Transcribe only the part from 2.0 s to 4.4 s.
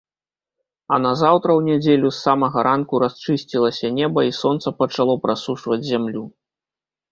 з самага ранку расчысцілася неба і